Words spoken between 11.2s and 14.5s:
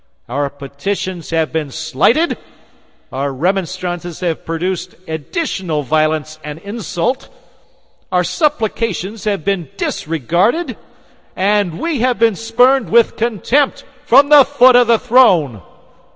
and we have been spurned, with contempt, from the